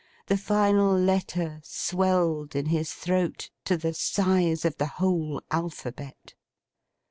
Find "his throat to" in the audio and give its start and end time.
2.65-3.77